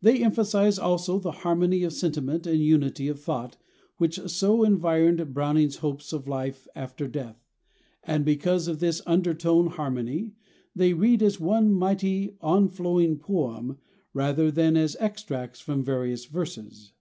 [0.00, 3.56] They emphasize, also, the harmony of sentiment and unity of thought,
[3.96, 7.44] which so environed Browning's hopes of life after death;
[8.04, 10.34] and because of this under tone harmony,
[10.76, 13.78] they read as one mighty, on flowing poem,
[14.14, 16.92] rather than as extracts from various verses.